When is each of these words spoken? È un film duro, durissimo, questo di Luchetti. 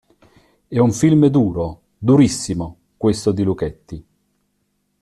È 0.67 0.79
un 0.79 0.91
film 0.93 1.27
duro, 1.27 1.83
durissimo, 1.99 2.75
questo 2.97 3.31
di 3.31 3.43
Luchetti. 3.43 4.05